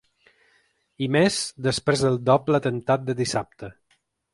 I 1.07 1.11
més 1.17 1.37
després 1.69 2.03
del 2.09 2.19
doble 2.33 2.63
atemptat 2.63 3.09
de 3.13 3.21
dissabte. 3.25 3.75